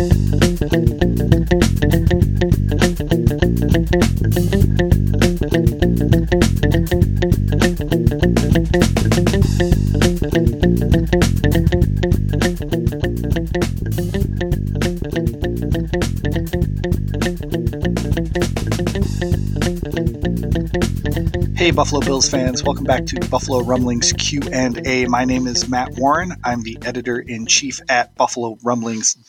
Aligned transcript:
Hey 0.00 0.06
Buffalo 21.72 22.00
Bills 22.00 22.26
fans, 22.30 22.64
welcome 22.64 22.84
back 22.84 23.04
to 23.04 23.20
Buffalo 23.28 23.62
Rumblings 23.62 24.14
Q&A. 24.14 25.04
My 25.08 25.26
name 25.26 25.46
is 25.46 25.68
Matt 25.68 25.90
Warren. 25.98 26.32
I'm 26.42 26.62
the 26.62 26.78
editor-in-chief 26.80 27.82
at 27.90 28.16
buffalorumblings.com. 28.16 29.19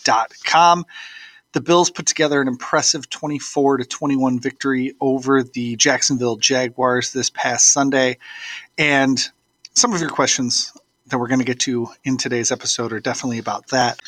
The 1.54 1.62
Bills 1.62 1.90
put 1.90 2.06
together 2.06 2.42
an 2.42 2.48
impressive 2.48 3.10
24 3.10 3.78
to 3.78 3.86
21 3.86 4.40
victory 4.40 4.94
over 5.02 5.44
the 5.44 5.76
Jacksonville 5.76 6.38
Jaguars 6.38 7.12
this 7.12 7.30
past 7.30 7.72
Sunday. 7.74 8.18
And 8.78 9.20
some 9.74 9.94
of 9.94 10.00
your 10.00 10.10
questions 10.10 10.72
that 11.08 11.18
we're 11.18 11.28
going 11.28 11.40
to 11.40 11.46
get 11.46 11.60
to 11.62 11.90
in 12.06 12.16
today's 12.16 12.52
episode 12.52 12.94
are 12.94 13.02
definitely 13.02 13.40
about 13.40 13.68
that. 13.68 14.00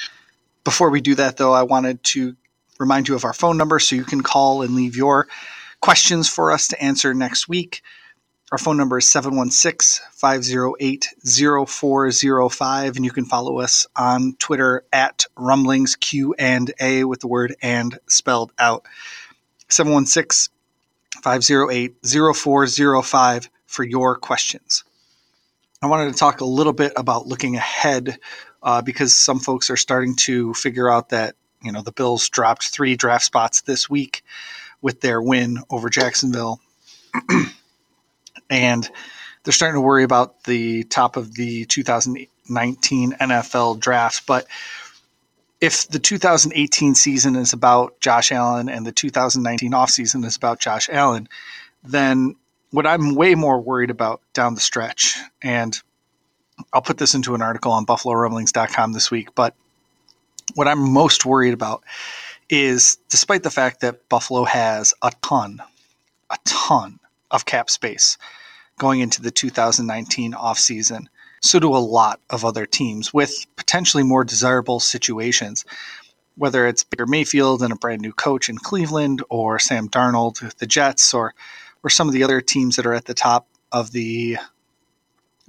Before 0.63 0.89
we 0.89 1.01
do 1.01 1.15
that 1.15 1.35
though, 1.35 1.51
I 1.51 1.63
wanted 1.63 2.01
to 2.05 2.37
remind 2.79 3.09
you 3.09 3.15
of 3.15 3.25
our 3.25 3.33
phone 3.33 3.57
number 3.57 3.77
so 3.77 3.95
you 3.95 4.05
can 4.05 4.23
call 4.23 4.61
and 4.61 4.73
leave 4.75 4.95
your 4.95 5.27
questions 5.81 6.29
for 6.29 6.51
us 6.51 6.69
to 6.69 6.81
answer 6.81 7.13
next 7.13 7.49
week. 7.49 7.81
Our 8.53 8.59
phone 8.59 8.77
number 8.77 8.99
is 8.99 9.07
716 9.07 10.05
508 10.11 11.07
0405, 11.25 12.95
and 12.95 13.03
you 13.03 13.09
can 13.09 13.25
follow 13.25 13.57
us 13.57 13.87
on 13.95 14.35
Twitter 14.37 14.85
at 14.93 15.25
rumblings 15.35 15.95
Q 15.95 16.35
and 16.37 16.71
A 16.79 17.03
with 17.03 17.21
the 17.21 17.27
word 17.27 17.55
and 17.63 17.97
spelled 18.05 18.51
out. 18.59 18.85
716 19.69 20.53
508 21.23 21.95
0405 22.05 23.49
for 23.65 23.83
your 23.83 24.17
questions. 24.17 24.83
I 25.81 25.87
wanted 25.87 26.13
to 26.13 26.19
talk 26.19 26.41
a 26.41 26.45
little 26.45 26.73
bit 26.73 26.93
about 26.95 27.25
looking 27.25 27.55
ahead 27.55 28.19
uh, 28.61 28.83
because 28.83 29.17
some 29.17 29.39
folks 29.39 29.71
are 29.71 29.77
starting 29.77 30.15
to 30.17 30.53
figure 30.53 30.91
out 30.91 31.09
that 31.09 31.35
you 31.63 31.71
know 31.71 31.81
the 31.81 31.91
Bills 31.91 32.29
dropped 32.29 32.69
three 32.69 32.95
draft 32.95 33.25
spots 33.25 33.61
this 33.61 33.89
week 33.89 34.23
with 34.79 35.01
their 35.01 35.19
win 35.19 35.57
over 35.71 35.89
Jacksonville. 35.89 36.61
and 38.49 38.89
they're 39.43 39.53
starting 39.53 39.75
to 39.75 39.81
worry 39.81 40.03
about 40.03 40.43
the 40.43 40.83
top 40.85 41.17
of 41.17 41.33
the 41.35 41.65
2019 41.65 43.13
NFL 43.13 43.79
draft. 43.79 44.25
But 44.25 44.47
if 45.59 45.87
the 45.87 45.99
2018 45.99 46.95
season 46.95 47.35
is 47.35 47.53
about 47.53 47.99
Josh 47.99 48.31
Allen 48.31 48.69
and 48.69 48.85
the 48.85 48.91
2019 48.91 49.71
offseason 49.71 50.25
is 50.25 50.35
about 50.35 50.59
Josh 50.59 50.89
Allen, 50.89 51.27
then 51.83 52.35
what 52.71 52.87
I'm 52.87 53.15
way 53.15 53.35
more 53.35 53.59
worried 53.61 53.89
about 53.89 54.21
down 54.33 54.55
the 54.55 54.61
stretch, 54.61 55.17
and 55.41 55.79
I'll 56.73 56.81
put 56.81 56.97
this 56.97 57.13
into 57.13 57.35
an 57.35 57.41
article 57.41 57.71
on 57.71 57.85
BuffaloRumblings.com 57.85 58.93
this 58.93 59.11
week, 59.11 59.35
but 59.35 59.55
what 60.55 60.67
I'm 60.67 60.91
most 60.91 61.25
worried 61.25 61.53
about 61.53 61.83
is 62.49 62.97
despite 63.09 63.43
the 63.43 63.49
fact 63.49 63.81
that 63.81 64.09
Buffalo 64.09 64.43
has 64.43 64.93
a 65.01 65.11
ton, 65.21 65.61
a 66.29 66.37
ton 66.45 66.99
of 67.33 67.45
cap 67.45 67.69
space 67.69 68.17
going 68.77 69.01
into 69.01 69.21
the 69.21 69.31
2019 69.31 70.33
offseason. 70.33 71.07
So 71.41 71.59
do 71.59 71.75
a 71.75 71.77
lot 71.77 72.21
of 72.29 72.45
other 72.45 72.65
teams 72.65 73.13
with 73.13 73.45
potentially 73.57 74.03
more 74.03 74.23
desirable 74.23 74.79
situations, 74.79 75.65
whether 76.37 76.65
it's 76.65 76.83
Baker 76.83 77.05
Mayfield 77.05 77.61
and 77.61 77.73
a 77.73 77.75
brand 77.75 78.01
new 78.01 78.13
coach 78.13 78.47
in 78.47 78.57
Cleveland, 78.57 79.21
or 79.29 79.59
Sam 79.59 79.89
Darnold 79.89 80.41
with 80.41 80.57
the 80.59 80.67
Jets, 80.67 81.13
or 81.13 81.33
or 81.83 81.89
some 81.89 82.07
of 82.07 82.13
the 82.13 82.23
other 82.23 82.39
teams 82.39 82.77
that 82.77 82.85
are 82.85 82.93
at 82.93 83.05
the 83.05 83.13
top 83.13 83.47
of 83.71 83.91
the 83.91 84.37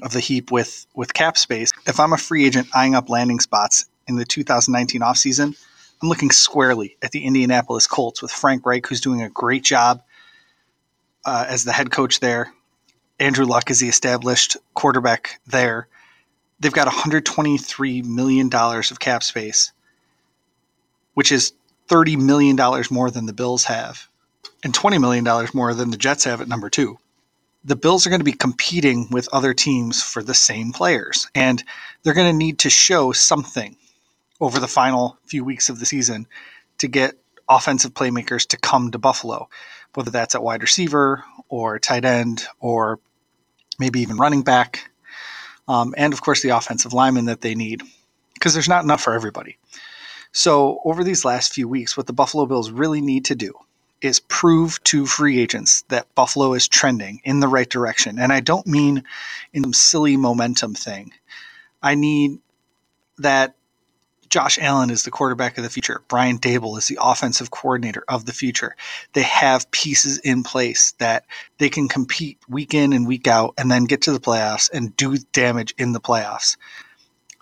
of 0.02 0.12
the 0.12 0.20
heap 0.20 0.50
with 0.50 0.86
with 0.94 1.14
cap 1.14 1.38
space. 1.38 1.70
If 1.86 2.00
I'm 2.00 2.12
a 2.12 2.18
free 2.18 2.44
agent 2.44 2.68
eyeing 2.74 2.96
up 2.96 3.08
landing 3.08 3.38
spots 3.38 3.86
in 4.08 4.16
the 4.16 4.24
2019 4.24 5.00
offseason, 5.00 5.56
I'm 6.02 6.08
looking 6.08 6.32
squarely 6.32 6.96
at 7.02 7.12
the 7.12 7.24
Indianapolis 7.24 7.86
Colts 7.86 8.20
with 8.20 8.32
Frank 8.32 8.66
Reich, 8.66 8.84
who's 8.86 9.00
doing 9.00 9.22
a 9.22 9.30
great 9.30 9.62
job 9.62 10.02
uh, 11.24 11.46
as 11.48 11.64
the 11.64 11.72
head 11.72 11.90
coach 11.90 12.20
there. 12.20 12.52
Andrew 13.18 13.44
Luck 13.44 13.70
is 13.70 13.80
the 13.80 13.88
established 13.88 14.56
quarterback 14.74 15.40
there. 15.46 15.88
They've 16.60 16.72
got 16.72 16.88
$123 16.88 18.04
million 18.04 18.50
of 18.52 19.00
cap 19.00 19.22
space, 19.22 19.72
which 21.14 21.30
is 21.30 21.52
$30 21.88 22.16
million 22.18 22.56
more 22.90 23.10
than 23.10 23.26
the 23.26 23.32
Bills 23.32 23.64
have, 23.64 24.08
and 24.64 24.72
$20 24.72 25.00
million 25.00 25.48
more 25.54 25.74
than 25.74 25.90
the 25.90 25.96
Jets 25.96 26.24
have 26.24 26.40
at 26.40 26.48
number 26.48 26.70
two. 26.70 26.98
The 27.64 27.76
Bills 27.76 28.06
are 28.06 28.10
going 28.10 28.20
to 28.20 28.24
be 28.24 28.32
competing 28.32 29.08
with 29.10 29.28
other 29.32 29.54
teams 29.54 30.02
for 30.02 30.22
the 30.22 30.34
same 30.34 30.72
players, 30.72 31.28
and 31.34 31.62
they're 32.02 32.14
going 32.14 32.32
to 32.32 32.36
need 32.36 32.60
to 32.60 32.70
show 32.70 33.12
something 33.12 33.76
over 34.40 34.58
the 34.58 34.68
final 34.68 35.18
few 35.24 35.44
weeks 35.44 35.68
of 35.68 35.78
the 35.78 35.86
season 35.86 36.26
to 36.78 36.88
get 36.88 37.14
offensive 37.48 37.94
playmakers 37.94 38.46
to 38.48 38.56
come 38.56 38.90
to 38.90 38.98
Buffalo, 38.98 39.48
whether 39.94 40.10
that's 40.10 40.34
at 40.34 40.42
wide 40.42 40.62
receiver 40.62 41.24
or 41.48 41.78
tight 41.78 42.04
end 42.04 42.44
or 42.60 43.00
maybe 43.78 44.00
even 44.00 44.16
running 44.16 44.42
back, 44.42 44.90
um, 45.68 45.94
and 45.96 46.12
of 46.12 46.22
course 46.22 46.42
the 46.42 46.50
offensive 46.50 46.92
lineman 46.92 47.26
that 47.26 47.40
they 47.40 47.54
need, 47.54 47.82
because 48.34 48.54
there's 48.54 48.68
not 48.68 48.84
enough 48.84 49.02
for 49.02 49.14
everybody. 49.14 49.58
So, 50.32 50.80
over 50.84 51.04
these 51.04 51.24
last 51.24 51.52
few 51.52 51.68
weeks, 51.68 51.96
what 51.96 52.06
the 52.08 52.12
Buffalo 52.12 52.46
Bills 52.46 52.70
really 52.70 53.00
need 53.00 53.26
to 53.26 53.36
do 53.36 53.52
is 54.00 54.20
prove 54.20 54.82
to 54.84 55.06
free 55.06 55.40
agents 55.40 55.82
that 55.88 56.12
Buffalo 56.14 56.54
is 56.54 56.68
trending 56.68 57.20
in 57.24 57.40
the 57.40 57.48
right 57.48 57.68
direction. 57.70 58.18
And 58.18 58.32
I 58.32 58.40
don't 58.40 58.66
mean 58.66 59.04
in 59.52 59.62
some 59.62 59.72
silly 59.72 60.16
momentum 60.16 60.74
thing. 60.74 61.12
I 61.82 61.94
need 61.94 62.38
that 63.18 63.54
Josh 64.28 64.58
Allen 64.58 64.90
is 64.90 65.02
the 65.02 65.10
quarterback 65.10 65.56
of 65.58 65.64
the 65.64 65.70
future. 65.70 66.02
Brian 66.08 66.38
Daboll 66.38 66.78
is 66.78 66.86
the 66.86 66.98
offensive 67.00 67.50
coordinator 67.50 68.04
of 68.08 68.26
the 68.26 68.32
future. 68.32 68.76
They 69.12 69.22
have 69.22 69.70
pieces 69.70 70.18
in 70.18 70.42
place 70.42 70.92
that 70.98 71.24
they 71.58 71.68
can 71.68 71.88
compete 71.88 72.38
week 72.48 72.74
in 72.74 72.92
and 72.92 73.06
week 73.06 73.26
out 73.26 73.54
and 73.58 73.70
then 73.70 73.84
get 73.84 74.02
to 74.02 74.12
the 74.12 74.20
playoffs 74.20 74.70
and 74.72 74.96
do 74.96 75.16
damage 75.32 75.74
in 75.78 75.92
the 75.92 76.00
playoffs. 76.00 76.56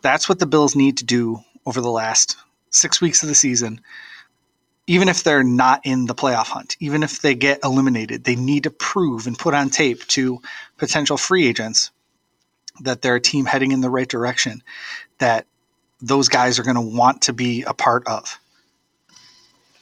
That's 0.02 0.28
what 0.28 0.38
the 0.38 0.46
Bills 0.46 0.76
need 0.76 0.98
to 0.98 1.04
do 1.04 1.40
over 1.64 1.80
the 1.80 1.90
last 1.90 2.36
six 2.70 3.00
weeks 3.00 3.22
of 3.22 3.28
the 3.28 3.34
season. 3.34 3.80
Even 4.86 5.08
if 5.08 5.22
they're 5.22 5.44
not 5.44 5.80
in 5.84 6.06
the 6.06 6.14
playoff 6.14 6.48
hunt, 6.48 6.76
even 6.80 7.02
if 7.02 7.22
they 7.22 7.34
get 7.34 7.60
eliminated, 7.62 8.24
they 8.24 8.34
need 8.34 8.64
to 8.64 8.70
prove 8.70 9.26
and 9.26 9.38
put 9.38 9.54
on 9.54 9.70
tape 9.70 10.06
to 10.08 10.40
potential 10.76 11.16
free 11.16 11.46
agents 11.46 11.92
that 12.80 13.02
they're 13.02 13.16
a 13.16 13.20
team 13.20 13.44
heading 13.44 13.72
in 13.72 13.80
the 13.80 13.90
right 13.90 14.08
direction, 14.08 14.62
that 15.18 15.46
those 16.02 16.28
guys 16.28 16.58
are 16.58 16.64
going 16.64 16.74
to 16.74 16.80
want 16.80 17.22
to 17.22 17.32
be 17.32 17.62
a 17.62 17.72
part 17.72 18.06
of. 18.06 18.38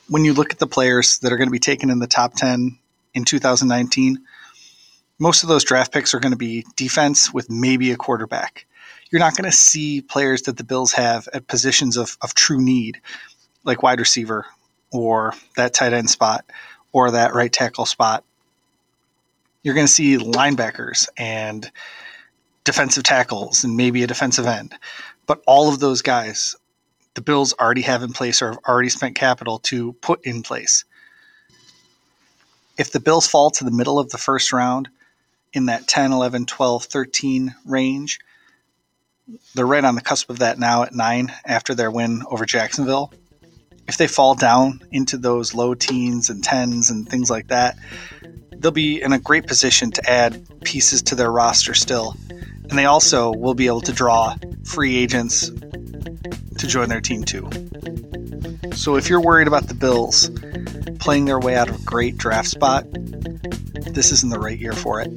When 0.08 0.25
you 0.25 0.34
look 0.34 0.53
at 0.53 0.58
the 0.58 0.66
players 0.66 1.19
that 1.20 1.32
are 1.32 1.36
going 1.36 1.48
to 1.48 1.53
be 1.53 1.58
taken 1.58 1.88
in 1.88 1.98
the 1.98 2.06
top 2.06 2.34
10 2.34 2.78
in 3.14 3.25
2019, 3.25 4.19
most 5.19 5.42
of 5.42 5.48
those 5.48 5.64
draft 5.64 5.92
picks 5.92 6.14
are 6.14 6.20
going 6.20 6.32
to 6.32 6.38
be 6.38 6.64
defense 6.76 7.32
with 7.32 7.48
maybe 7.50 7.91
a 7.91 7.97
quarterback. 7.97 8.66
You're 9.10 9.20
not 9.20 9.36
going 9.36 9.50
to 9.50 9.56
see 9.56 10.03
players 10.03 10.42
that 10.42 10.56
the 10.56 10.64
Bills 10.64 10.92
have 10.92 11.28
at 11.32 11.48
positions 11.48 11.97
of, 11.97 12.16
of 12.22 12.34
true 12.34 12.60
need, 12.60 13.00
like 13.64 13.82
wide 13.82 13.98
receiver 13.98 14.47
or 14.92 15.34
that 15.56 15.75
tight 15.75 15.92
end 15.92 16.10
spot 16.10 16.44
or 16.92 17.12
that 17.12 17.34
right 17.34 17.52
tackle 17.52 17.87
spot. 17.87 18.25
You're 19.62 19.75
going 19.75 19.87
to 19.87 19.92
see 19.92 20.16
linebackers 20.16 21.08
and 21.16 21.70
defensive 22.64 23.04
tackles 23.04 23.64
and 23.64 23.76
maybe 23.76 24.02
a 24.02 24.06
defensive 24.06 24.47
end. 24.47 24.75
But 25.30 25.44
all 25.46 25.68
of 25.68 25.78
those 25.78 26.02
guys, 26.02 26.56
the 27.14 27.20
Bills 27.20 27.54
already 27.54 27.82
have 27.82 28.02
in 28.02 28.12
place 28.12 28.42
or 28.42 28.48
have 28.48 28.58
already 28.66 28.88
spent 28.88 29.14
capital 29.14 29.60
to 29.60 29.93
put 29.93 30.26
in 30.26 30.43
place. 30.43 30.84
If 32.76 32.90
the 32.90 32.99
Bills 32.99 33.28
fall 33.28 33.50
to 33.52 33.62
the 33.62 33.70
middle 33.70 34.00
of 34.00 34.10
the 34.10 34.19
first 34.19 34.52
round 34.52 34.88
in 35.52 35.66
that 35.66 35.87
10, 35.87 36.10
11, 36.10 36.46
12, 36.46 36.82
13 36.82 37.55
range, 37.64 38.19
they're 39.55 39.64
right 39.64 39.84
on 39.84 39.94
the 39.94 40.00
cusp 40.00 40.31
of 40.31 40.40
that 40.40 40.58
now 40.58 40.82
at 40.82 40.96
nine 40.96 41.32
after 41.46 41.76
their 41.76 41.93
win 41.93 42.25
over 42.28 42.44
Jacksonville. 42.44 43.12
If 43.87 43.99
they 43.99 44.08
fall 44.08 44.34
down 44.34 44.81
into 44.90 45.16
those 45.16 45.55
low 45.55 45.75
teens 45.75 46.28
and 46.28 46.43
tens 46.43 46.90
and 46.90 47.08
things 47.08 47.31
like 47.31 47.46
that, 47.46 47.78
they'll 48.50 48.72
be 48.72 49.00
in 49.00 49.12
a 49.12 49.20
great 49.20 49.46
position 49.46 49.93
to 49.93 50.10
add 50.10 50.44
pieces 50.64 51.02
to 51.02 51.14
their 51.14 51.31
roster 51.31 51.75
still 51.75 52.16
and 52.70 52.78
they 52.78 52.87
also 52.87 53.32
will 53.32 53.55
be 53.55 53.67
able 53.67 53.81
to 53.82 53.93
draw 53.93 54.34
free 54.64 54.96
agents 54.96 55.50
to 56.58 56.67
join 56.67 56.88
their 56.88 57.00
team 57.00 57.25
too. 57.25 57.49
So 58.75 58.96
if 58.96 59.11
you're 59.11 59.20
worried 59.20 59.49
about 59.49 59.67
the 59.67 59.75
Bills 59.75 60.31
playing 61.00 61.25
their 61.25 61.40
way 61.40 61.56
out 61.56 61.69
of 61.69 61.81
a 61.81 61.84
great 61.84 62.17
draft 62.17 62.49
spot, 62.49 62.84
this 63.93 64.12
isn't 64.12 64.31
the 64.31 64.38
right 64.38 64.58
year 64.58 64.72
for 64.72 65.00
it. 65.00 65.08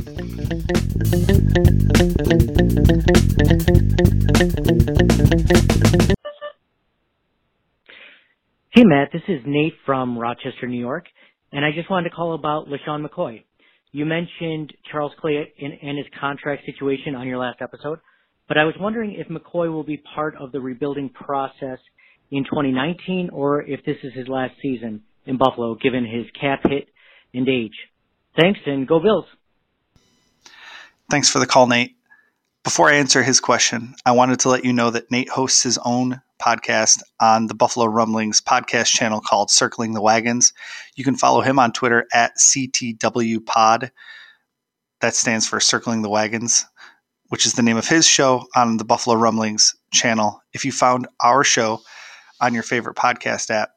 Hey, 8.71 8.83
Matt, 8.83 9.11
this 9.13 9.21
is 9.27 9.41
Nate 9.45 9.75
from 9.85 10.17
Rochester, 10.17 10.67
New 10.67 10.79
York, 10.79 11.05
and 11.51 11.63
I 11.63 11.71
just 11.71 11.89
wanted 11.91 12.09
to 12.09 12.15
call 12.15 12.33
about 12.33 12.67
LeSean 12.67 13.05
McCoy. 13.05 13.44
You 13.93 14.05
mentioned 14.05 14.73
Charles 14.91 15.11
Clay 15.21 15.53
and 15.61 15.97
his 15.97 16.07
contract 16.19 16.63
situation 16.65 17.13
on 17.13 17.27
your 17.27 17.37
last 17.37 17.61
episode, 17.61 17.99
but 18.47 18.57
I 18.57 18.63
was 18.63 18.73
wondering 18.79 19.13
if 19.13 19.27
McCoy 19.27 19.71
will 19.71 19.83
be 19.83 20.01
part 20.15 20.35
of 20.35 20.51
the 20.51 20.59
rebuilding 20.59 21.09
process 21.09 21.77
in 22.31 22.43
2019 22.43 23.29
or 23.31 23.61
if 23.61 23.85
this 23.85 23.97
is 24.01 24.11
his 24.13 24.27
last 24.27 24.53
season 24.63 25.03
in 25.27 25.37
Buffalo 25.37 25.75
given 25.75 26.05
his 26.05 26.25
cap 26.41 26.61
hit 26.67 26.87
and 27.35 27.47
age. 27.47 27.75
Thanks 28.35 28.59
and 28.65 28.87
go 28.87 28.99
Bills. 28.99 29.25
Thanks 31.11 31.29
for 31.29 31.37
the 31.37 31.45
call, 31.45 31.67
Nate. 31.67 31.95
Before 32.63 32.89
I 32.89 32.95
answer 32.95 33.24
his 33.24 33.42
question, 33.42 33.94
I 34.06 34.13
wanted 34.13 34.39
to 34.39 34.50
let 34.50 34.63
you 34.63 34.71
know 34.71 34.89
that 34.89 35.12
Nate 35.12 35.27
hosts 35.27 35.63
his 35.63 35.77
own 35.83 36.21
podcast 36.42 37.01
on 37.19 37.48
the 37.48 37.54
Buffalo 37.54 37.88
Rumblings 37.88 38.39
podcast 38.39 38.86
channel 38.86 39.19
called 39.19 39.51
Circling 39.51 39.94
the 39.94 40.01
Wagons. 40.01 40.54
You 40.95 41.04
can 41.04 41.18
follow 41.18 41.42
him 41.42 41.60
on 41.60 41.74
Twitter 41.74 42.07
at 42.13 42.38
CTW 42.38 43.45
Pod. 43.45 43.92
That 45.01 45.13
stands 45.13 45.45
for 45.45 45.60
Circling 45.60 46.04
the 46.04 46.10
Wagons, 46.10 46.65
which 47.27 47.45
is 47.45 47.51
the 47.54 47.63
name 47.63 47.75
of 47.75 47.89
his 47.89 48.07
show 48.07 48.45
on 48.56 48.77
the 48.77 48.86
Buffalo 48.86 49.18
Rumblings 49.18 49.75
channel. 49.92 50.42
If 50.54 50.63
you 50.63 50.71
found 50.71 51.06
our 51.21 51.44
show 51.44 51.81
on 52.39 52.54
your 52.54 52.63
favorite 52.63 52.95
podcast 52.95 53.50
app, 53.50 53.71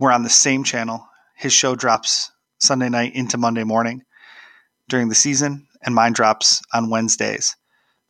we're 0.00 0.10
on 0.10 0.24
the 0.24 0.30
same 0.30 0.64
channel. 0.64 1.06
His 1.36 1.52
show 1.52 1.76
drops 1.76 2.32
Sunday 2.58 2.88
night 2.88 3.14
into 3.14 3.38
Monday 3.38 3.62
morning 3.62 4.02
during 4.88 5.08
the 5.08 5.14
season, 5.14 5.68
and 5.84 5.94
mine 5.94 6.12
drops 6.12 6.60
on 6.74 6.90
Wednesdays. 6.90 7.54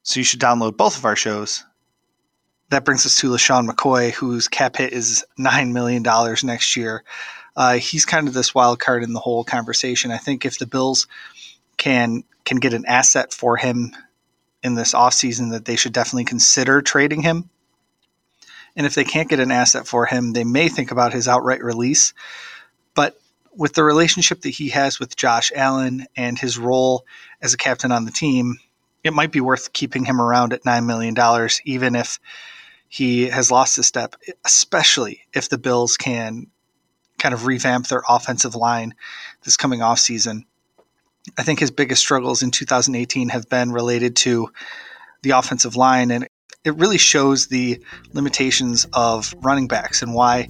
So 0.08 0.20
you 0.20 0.25
should 0.25 0.40
download 0.40 0.78
both 0.78 0.96
of 0.96 1.05
our 1.05 1.16
shows 1.16 1.66
that 2.70 2.87
brings 2.87 3.05
us 3.05 3.19
to 3.19 3.28
LeSean 3.28 3.69
McCoy, 3.69 4.10
whose 4.10 4.49
cap 4.49 4.76
hit 4.76 4.94
is 4.94 5.22
$9 5.38 5.72
million 5.72 6.02
next 6.44 6.76
year. 6.76 7.05
Uh, 7.55 7.75
he's 7.75 8.06
kind 8.06 8.26
of 8.26 8.32
this 8.32 8.55
wild 8.55 8.78
card 8.78 9.02
in 9.02 9.12
the 9.12 9.20
whole 9.20 9.44
conversation. 9.44 10.10
I 10.10 10.16
think 10.16 10.46
if 10.46 10.58
the 10.58 10.66
Bills 10.66 11.08
can 11.76 12.25
can 12.46 12.56
get 12.56 12.72
an 12.72 12.87
asset 12.87 13.34
for 13.34 13.58
him 13.58 13.94
in 14.62 14.76
this 14.76 14.94
offseason, 14.94 15.50
that 15.50 15.66
they 15.66 15.76
should 15.76 15.93
definitely 15.93 16.25
consider 16.25 16.81
trading 16.81 17.20
him. 17.20 17.50
And 18.76 18.87
if 18.87 18.94
they 18.94 19.05
can't 19.05 19.28
get 19.28 19.40
an 19.40 19.50
asset 19.50 19.87
for 19.87 20.06
him, 20.06 20.32
they 20.32 20.44
may 20.44 20.70
think 20.70 20.90
about 20.90 21.12
his 21.12 21.28
outright 21.28 21.62
release. 21.62 22.14
But 22.94 23.20
with 23.55 23.75
the 23.75 23.84
relationship 23.84 24.40
that 24.40 24.49
he 24.49 24.70
has 24.70 24.99
with 24.99 25.16
Josh 25.16 25.52
Allen 25.55 26.06
and 26.16 26.38
his 26.38 26.56
role 26.56 27.05
as 27.43 27.52
a 27.52 27.58
captain 27.58 27.93
on 27.93 28.06
the 28.06 28.10
team, 28.10 28.56
it 29.08 29.14
might 29.14 29.32
be 29.32 29.40
worth 29.40 29.72
keeping 29.72 30.05
him 30.05 30.20
around 30.20 30.52
at 30.52 30.62
$9 30.64 30.87
million, 30.87 31.16
even 31.64 31.96
if 31.96 32.20
he 32.88 33.28
has 33.28 33.50
lost 33.50 33.78
a 33.78 33.82
step, 33.82 34.14
especially 34.44 35.22
if 35.34 35.49
the 35.49 35.58
Bills 35.58 35.96
can 35.96 36.46
kind 37.19 37.34
of 37.34 37.46
revamp 37.46 37.88
their 37.88 38.02
offensive 38.08 38.55
line 38.55 38.94
this 39.43 39.56
coming 39.56 39.82
off 39.82 39.99
season. 39.99 40.44
I 41.37 41.43
think 41.43 41.58
his 41.58 41.70
biggest 41.70 42.02
struggles 42.02 42.43
in 42.43 42.50
2018 42.50 43.31
have 43.31 43.49
been 43.49 43.72
related 43.72 44.14
to 44.16 44.50
the 45.22 45.31
offensive 45.31 45.75
line, 45.75 46.10
and 46.10 46.27
it 46.69 46.76
really 46.76 46.99
shows 46.99 47.47
the 47.47 47.82
limitations 48.12 48.87
of 48.93 49.35
running 49.38 49.67
backs 49.67 50.03
and 50.03 50.15
why 50.15 50.49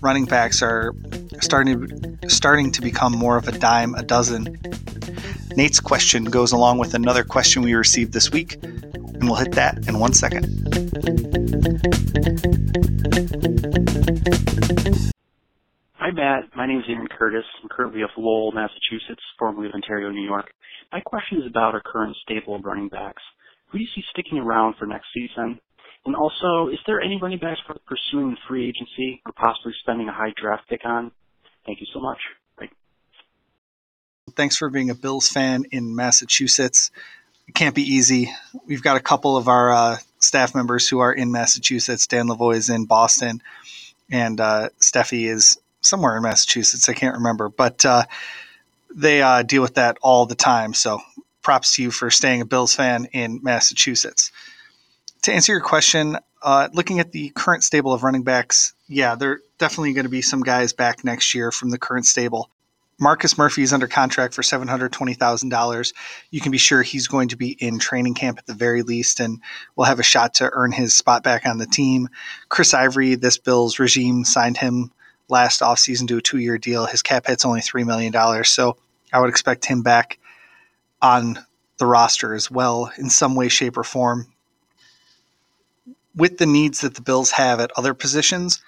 running 0.00 0.24
backs 0.24 0.62
are 0.62 0.94
starting 1.40 1.86
to, 1.86 2.28
starting 2.30 2.72
to 2.72 2.80
become 2.80 3.12
more 3.12 3.36
of 3.36 3.46
a 3.46 3.52
dime 3.52 3.94
a 3.94 4.02
dozen. 4.02 4.58
Nate's 5.56 5.78
question 5.78 6.24
goes 6.24 6.52
along 6.52 6.78
with 6.78 6.94
another 6.94 7.22
question 7.22 7.62
we 7.62 7.74
received 7.74 8.14
this 8.14 8.32
week, 8.32 8.56
and 8.62 9.24
we'll 9.24 9.36
hit 9.36 9.52
that 9.52 9.86
in 9.86 9.98
one 9.98 10.14
second. 10.14 10.46
Hi, 15.96 16.10
Matt. 16.10 16.44
My 16.56 16.66
name 16.66 16.78
is 16.78 16.84
Aaron 16.88 17.08
Curtis. 17.08 17.44
I'm 17.62 17.68
currently 17.68 18.00
of 18.00 18.10
Lowell, 18.16 18.52
Massachusetts, 18.52 19.22
formerly 19.38 19.68
of 19.68 19.74
Ontario, 19.74 20.10
New 20.10 20.24
York. 20.24 20.50
My 20.90 21.00
question 21.00 21.42
is 21.42 21.46
about 21.46 21.74
our 21.74 21.82
current 21.84 22.16
stable 22.22 22.54
of 22.54 22.64
running 22.64 22.88
backs. 22.88 23.22
Who 23.68 23.78
do 23.78 23.84
you 23.84 23.90
see 23.94 24.02
sticking 24.10 24.38
around 24.38 24.76
for 24.78 24.86
next 24.86 25.06
season? 25.12 25.60
And 26.06 26.16
also, 26.16 26.68
is 26.68 26.78
there 26.86 27.00
any 27.00 27.18
running 27.20 27.38
backs 27.38 27.60
worth 27.68 27.84
pursuing 27.84 28.30
the 28.30 28.36
free 28.48 28.68
agency 28.68 29.20
or 29.26 29.32
possibly 29.32 29.72
spending 29.80 30.08
a 30.08 30.12
high 30.12 30.32
draft 30.40 30.68
pick 30.68 30.80
on? 30.84 31.10
Thank 31.66 31.80
you 31.80 31.86
so 31.92 32.00
much. 32.00 32.18
Bye. 32.56 32.70
Thanks 34.34 34.56
for 34.56 34.70
being 34.70 34.88
a 34.88 34.94
Bills 34.94 35.28
fan 35.28 35.64
in 35.70 35.94
Massachusetts. 35.94 36.90
It 37.46 37.54
can't 37.54 37.74
be 37.74 37.82
easy. 37.82 38.32
We've 38.66 38.82
got 38.82 38.96
a 38.96 39.00
couple 39.00 39.36
of 39.36 39.48
our 39.48 39.70
uh, 39.72 39.96
staff 40.18 40.54
members 40.54 40.88
who 40.88 41.00
are 41.00 41.12
in 41.12 41.30
Massachusetts. 41.30 42.06
Dan 42.06 42.28
Lavoie 42.28 42.56
is 42.56 42.70
in 42.70 42.86
Boston, 42.86 43.42
and 44.10 44.40
uh, 44.40 44.70
Steffi 44.80 45.28
is 45.28 45.58
somewhere 45.80 46.16
in 46.16 46.22
Massachusetts. 46.22 46.88
I 46.88 46.94
can't 46.94 47.16
remember, 47.16 47.48
but 47.48 47.84
uh, 47.84 48.04
they 48.94 49.20
uh, 49.20 49.42
deal 49.42 49.62
with 49.62 49.74
that 49.74 49.98
all 50.02 50.26
the 50.26 50.34
time. 50.34 50.74
So 50.74 51.00
props 51.48 51.76
to 51.76 51.82
you 51.82 51.90
for 51.90 52.10
staying 52.10 52.42
a 52.42 52.44
Bills 52.44 52.74
fan 52.74 53.06
in 53.14 53.40
Massachusetts. 53.42 54.32
To 55.22 55.32
answer 55.32 55.50
your 55.52 55.62
question, 55.62 56.18
uh, 56.42 56.68
looking 56.74 57.00
at 57.00 57.12
the 57.12 57.30
current 57.30 57.64
stable 57.64 57.94
of 57.94 58.02
running 58.02 58.22
backs, 58.22 58.74
yeah, 58.86 59.14
there 59.14 59.30
are 59.30 59.40
definitely 59.56 59.94
going 59.94 60.04
to 60.04 60.10
be 60.10 60.20
some 60.20 60.42
guys 60.42 60.74
back 60.74 61.04
next 61.04 61.34
year 61.34 61.50
from 61.50 61.70
the 61.70 61.78
current 61.78 62.04
stable. 62.04 62.50
Marcus 63.00 63.38
Murphy 63.38 63.62
is 63.62 63.72
under 63.72 63.88
contract 63.88 64.34
for 64.34 64.42
$720,000. 64.42 65.94
You 66.30 66.40
can 66.42 66.52
be 66.52 66.58
sure 66.58 66.82
he's 66.82 67.08
going 67.08 67.28
to 67.28 67.36
be 67.38 67.52
in 67.52 67.78
training 67.78 68.12
camp 68.12 68.36
at 68.36 68.44
the 68.44 68.52
very 68.52 68.82
least 68.82 69.18
and 69.18 69.40
will 69.74 69.86
have 69.86 70.00
a 70.00 70.02
shot 70.02 70.34
to 70.34 70.50
earn 70.52 70.72
his 70.72 70.94
spot 70.94 71.22
back 71.22 71.46
on 71.46 71.56
the 71.56 71.66
team. 71.66 72.10
Chris 72.50 72.74
Ivory, 72.74 73.14
this 73.14 73.38
Bills 73.38 73.78
regime 73.78 74.22
signed 74.26 74.58
him 74.58 74.92
last 75.30 75.62
offseason 75.62 76.08
to 76.08 76.18
a 76.18 76.20
two 76.20 76.40
year 76.40 76.58
deal. 76.58 76.84
His 76.84 77.00
cap 77.00 77.26
hit's 77.26 77.46
only 77.46 77.62
$3 77.62 77.86
million. 77.86 78.44
So 78.44 78.76
I 79.14 79.20
would 79.20 79.30
expect 79.30 79.64
him 79.64 79.80
back 79.80 80.18
on 81.00 81.38
the 81.78 81.86
roster 81.86 82.34
as 82.34 82.50
well 82.50 82.90
in 82.98 83.08
some 83.10 83.34
way, 83.34 83.48
shape, 83.48 83.76
or 83.76 83.84
form. 83.84 84.26
With 86.14 86.38
the 86.38 86.46
needs 86.46 86.80
that 86.80 86.94
the 86.94 87.02
Bills 87.02 87.30
have 87.32 87.60
at 87.60 87.70
other 87.76 87.94
positions, 87.94 88.60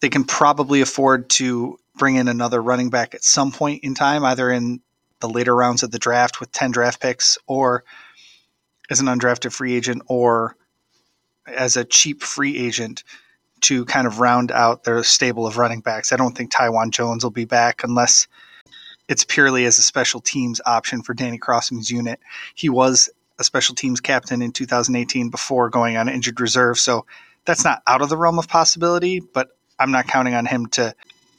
they 0.00 0.08
can 0.08 0.24
probably 0.24 0.80
afford 0.80 1.30
to 1.30 1.78
bring 1.96 2.16
in 2.16 2.28
another 2.28 2.62
running 2.62 2.90
back 2.90 3.14
at 3.14 3.24
some 3.24 3.52
point 3.52 3.84
in 3.84 3.94
time, 3.94 4.24
either 4.24 4.50
in 4.50 4.80
the 5.20 5.28
later 5.28 5.54
rounds 5.54 5.82
of 5.82 5.90
the 5.90 5.98
draft 5.98 6.40
with 6.40 6.52
10 6.52 6.72
draft 6.72 7.00
picks 7.00 7.38
or 7.46 7.84
as 8.90 9.00
an 9.00 9.06
undrafted 9.06 9.52
free 9.52 9.74
agent 9.74 10.02
or 10.06 10.56
as 11.46 11.76
a 11.76 11.84
cheap 11.84 12.22
free 12.22 12.56
agent 12.56 13.02
to 13.60 13.84
kind 13.86 14.06
of 14.06 14.20
round 14.20 14.52
out 14.52 14.84
their 14.84 15.02
stable 15.02 15.46
of 15.46 15.56
running 15.56 15.80
backs. 15.80 16.12
I 16.12 16.16
don't 16.16 16.36
think 16.36 16.50
Taiwan 16.50 16.90
Jones 16.90 17.24
will 17.24 17.30
be 17.30 17.46
back 17.46 17.82
unless 17.82 18.26
it's 19.08 19.24
purely 19.24 19.64
as 19.64 19.78
a 19.78 19.82
special 19.82 20.20
teams 20.20 20.60
option 20.66 21.02
for 21.02 21.14
Danny 21.14 21.38
Crossman's 21.38 21.90
unit. 21.90 22.20
He 22.54 22.68
was 22.68 23.08
a 23.38 23.44
special 23.44 23.74
teams 23.74 24.00
captain 24.00 24.42
in 24.42 24.52
2018 24.52 25.30
before 25.30 25.68
going 25.68 25.96
on 25.96 26.08
injured 26.08 26.40
reserve, 26.40 26.78
so 26.78 27.06
that's 27.44 27.64
not 27.64 27.82
out 27.86 28.02
of 28.02 28.08
the 28.08 28.16
realm 28.16 28.38
of 28.38 28.48
possibility, 28.48 29.20
but 29.20 29.50
I'm 29.78 29.92
not 29.92 30.06
counting 30.06 30.34
on 30.34 30.46
him 30.46 30.66
to 30.70 30.94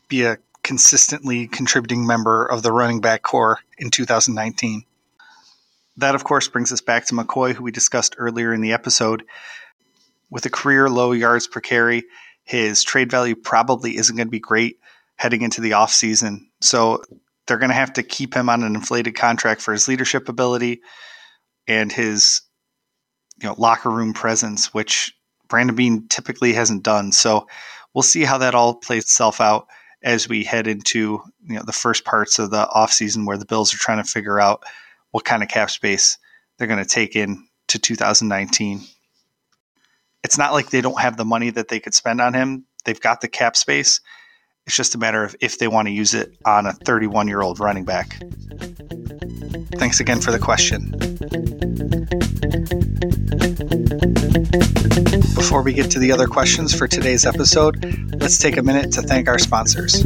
be 0.08 0.24
a 0.24 0.38
consistently 0.64 1.48
contributing 1.48 2.06
member 2.06 2.46
of 2.46 2.62
the 2.62 2.72
running 2.72 3.02
back 3.02 3.22
corps 3.22 3.60
in 3.78 3.90
2019. 3.90 4.84
That, 5.98 6.14
of 6.14 6.24
course, 6.24 6.48
brings 6.48 6.72
us 6.72 6.82
back 6.82 7.06
to 7.06 7.16
McCoy, 7.16 7.54
who 7.54 7.64
we 7.64 7.72
discussed 7.72 8.16
earlier 8.18 8.54
in 8.54 8.62
the 8.62 8.74
episode. 8.74 9.24
With 10.30 10.46
a 10.46 10.50
career 10.50 10.90
low 10.90 11.14
yards 11.14 11.48
per 11.48 11.62
carry, 11.62 12.04
his 12.44 12.84
trade 12.84 13.10
value 13.10 13.36
probably 13.36 13.98
isn't 13.98 14.16
going 14.16 14.28
to 14.28 14.32
be 14.32 14.40
great 14.40 14.80
heading 15.16 15.42
into 15.42 15.62
the 15.62 15.72
offseason. 15.72 16.48
So 16.62 17.02
they're 17.48 17.58
going 17.58 17.70
to 17.70 17.76
have 17.76 17.94
to 17.94 18.04
keep 18.04 18.34
him 18.34 18.50
on 18.50 18.64
an 18.64 18.76
inflated 18.76 19.16
contract 19.16 19.62
for 19.62 19.72
his 19.72 19.88
leadership 19.88 20.30
ability 20.30 20.82
and 21.68 21.92
his 21.92 22.42
you 23.42 23.48
know 23.48 23.56
locker 23.58 23.90
room 23.90 24.14
presence, 24.14 24.74
which 24.74 25.14
Brandon 25.48 25.76
Beane 25.76 26.08
typically 26.10 26.54
hasn't 26.54 26.84
done. 26.84 27.12
So 27.12 27.48
we'll 27.94 28.02
see 28.02 28.24
how 28.24 28.38
that 28.40 28.56
all 28.56 28.76
plays 28.76 29.04
itself 29.04 29.42
out 29.42 29.68
as 30.04 30.30
we 30.30 30.44
head 30.44 30.68
into 30.68 31.22
you 31.48 31.56
know 31.56 31.64
the 31.64 31.74
first 31.74 32.06
parts 32.06 32.40
of 32.40 32.52
the 32.52 32.68
offseason 32.76 33.26
where 33.26 33.38
the 33.38 33.46
Bills 33.46 33.74
are 33.74 33.78
trying 33.78 34.04
to 34.04 34.10
figure 34.10 34.40
out 34.40 34.64
what 35.12 35.26
kind 35.26 35.42
of 35.42 35.50
cap 35.50 35.72
space 35.72 36.18
they're 36.58 36.68
going 36.68 36.84
to 36.84 36.86
take 36.86 37.16
in 37.16 37.48
to 37.68 37.80
2019. 37.80 38.82
It's 40.24 40.38
not 40.38 40.54
like 40.54 40.70
they 40.70 40.82
don't 40.82 41.00
have 41.00 41.18
the 41.18 41.26
money 41.26 41.50
that 41.52 41.70
they 41.70 41.80
could 41.80 41.94
spend 41.94 42.20
on 42.20 42.34
him. 42.34 42.66
They've 42.86 43.00
got 43.00 43.22
the 43.22 43.28
cap 43.28 43.56
space. 43.56 44.02
It's 44.68 44.76
just 44.76 44.96
a 44.96 44.98
matter 44.98 45.24
of 45.24 45.34
if 45.40 45.60
they 45.60 45.70
want 45.70 45.88
to 45.88 45.94
use 45.94 46.14
it 46.14 46.36
on 46.44 46.66
a 46.66 46.74
31 46.74 47.30
year 47.30 47.42
old 47.42 47.58
running 47.58 47.86
back. 47.86 48.20
Thanks 49.78 50.02
again 50.02 50.20
for 50.20 50.34
the 50.34 50.40
question. 50.40 50.92
Before 55.36 55.62
we 55.62 55.72
get 55.72 55.90
to 55.92 56.00
the 56.00 56.12
other 56.12 56.28
questions 56.28 56.76
for 56.76 56.86
today's 56.86 57.26
episode, 57.26 57.82
let's 58.20 58.40
take 58.40 58.58
a 58.58 58.62
minute 58.62 58.92
to 58.92 59.02
thank 59.02 59.30
our 59.30 59.40
sponsors. 59.40 60.02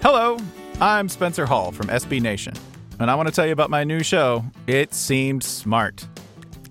Hello, 0.00 0.38
I'm 0.80 1.08
Spencer 1.08 1.46
Hall 1.46 1.72
from 1.72 1.88
SB 1.88 2.22
Nation, 2.22 2.54
and 3.00 3.10
I 3.10 3.16
want 3.16 3.28
to 3.28 3.34
tell 3.34 3.46
you 3.46 3.52
about 3.52 3.70
my 3.70 3.82
new 3.82 4.04
show, 4.04 4.44
It 4.68 4.94
Seemed 4.94 5.42
Smart. 5.42 6.06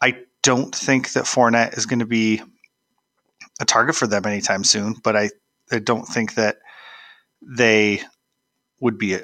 I 0.00 0.18
don't 0.42 0.74
think 0.74 1.12
that 1.12 1.24
Fournette 1.24 1.76
is 1.76 1.86
going 1.86 1.98
to 1.98 2.06
be 2.06 2.42
a 3.60 3.64
target 3.64 3.96
for 3.96 4.06
them 4.06 4.24
anytime 4.26 4.64
soon, 4.64 4.94
but 5.02 5.16
I, 5.16 5.30
I 5.72 5.80
don't 5.80 6.06
think 6.06 6.34
that 6.34 6.58
they 7.42 8.02
would 8.80 8.98
be 8.98 9.18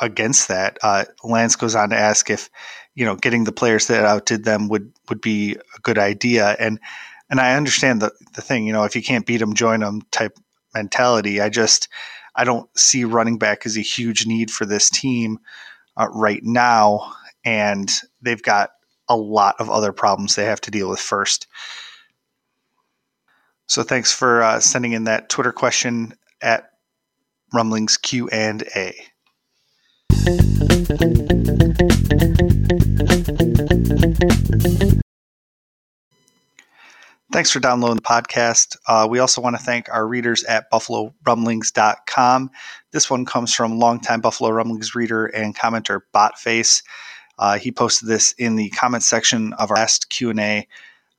against 0.00 0.48
that. 0.48 0.78
Uh, 0.82 1.04
Lance 1.22 1.56
goes 1.56 1.74
on 1.74 1.90
to 1.90 1.96
ask 1.96 2.30
if 2.30 2.50
you 2.94 3.04
know 3.04 3.16
getting 3.16 3.44
the 3.44 3.52
players 3.52 3.88
that 3.88 4.04
outdid 4.04 4.44
them 4.44 4.68
would 4.68 4.92
would 5.08 5.20
be 5.20 5.54
a 5.54 5.80
good 5.82 5.98
idea, 5.98 6.56
and 6.58 6.78
and 7.30 7.40
I 7.40 7.56
understand 7.56 8.02
the 8.02 8.12
the 8.34 8.42
thing. 8.42 8.66
You 8.66 8.72
know, 8.72 8.84
if 8.84 8.96
you 8.96 9.02
can't 9.02 9.26
beat 9.26 9.38
them, 9.38 9.54
join 9.54 9.80
them 9.80 10.02
type 10.10 10.36
mentality. 10.74 11.40
I 11.40 11.48
just 11.48 11.88
I 12.34 12.44
don't 12.44 12.68
see 12.78 13.04
running 13.04 13.38
back 13.38 13.66
as 13.66 13.76
a 13.76 13.82
huge 13.82 14.26
need 14.26 14.50
for 14.50 14.66
this 14.66 14.90
team 14.90 15.38
uh, 15.96 16.08
right 16.12 16.42
now, 16.42 17.12
and 17.44 17.90
they've 18.22 18.42
got 18.42 18.70
a 19.08 19.16
lot 19.16 19.56
of 19.58 19.70
other 19.70 19.92
problems 19.92 20.34
they 20.34 20.44
have 20.44 20.60
to 20.62 20.70
deal 20.70 20.88
with 20.88 21.00
first. 21.00 21.46
So 23.66 23.82
thanks 23.82 24.12
for 24.12 24.42
uh, 24.42 24.60
sending 24.60 24.92
in 24.92 25.04
that 25.04 25.28
Twitter 25.28 25.52
question 25.52 26.14
at 26.42 26.70
Rumblings 27.52 27.96
Q 27.96 28.28
and 28.28 28.62
A. 28.76 28.94
Thanks 37.34 37.50
for 37.50 37.58
downloading 37.58 37.96
the 37.96 38.02
podcast. 38.02 38.76
Uh, 38.86 39.08
we 39.10 39.18
also 39.18 39.40
want 39.40 39.56
to 39.56 39.62
thank 39.62 39.88
our 39.88 40.06
readers 40.06 40.44
at 40.44 40.70
BuffaloRumblings.com. 40.70 42.50
This 42.92 43.10
one 43.10 43.24
comes 43.24 43.52
from 43.52 43.80
longtime 43.80 44.20
Buffalo 44.20 44.50
Rumblings 44.50 44.94
reader 44.94 45.26
and 45.26 45.52
commenter 45.52 46.02
Botface. 46.14 46.84
Uh, 47.36 47.58
he 47.58 47.72
posted 47.72 48.08
this 48.08 48.34
in 48.38 48.54
the 48.54 48.70
comment 48.70 49.02
section 49.02 49.52
of 49.54 49.72
our 49.72 49.78
last 49.78 50.10
Q&A 50.10 50.68